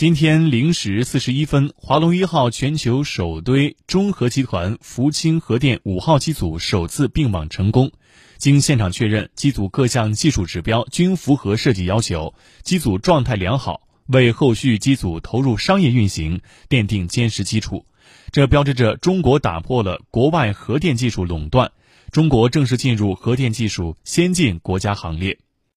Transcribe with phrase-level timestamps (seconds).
[0.00, 7.92] 今天零时四十一分华龙一号全球首堆中核集团福清核电五号机组首次并网成功
[8.38, 12.32] 经现场确认机组各项技术指标均符合设计要求
[12.62, 16.40] 机组状态良好为后续机组投入商业运行
[16.70, 17.84] 奠定坚实基础。
[18.32, 21.72] 这标志着中国打破了国外核电技术垄断
[22.10, 25.36] 中国正式进入核电技术先进国家行列。